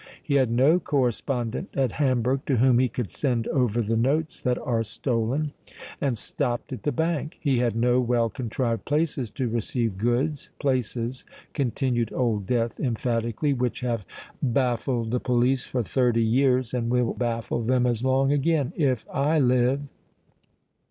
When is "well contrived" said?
8.01-8.83